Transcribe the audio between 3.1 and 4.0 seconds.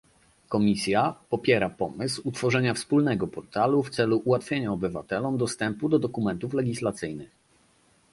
portalu w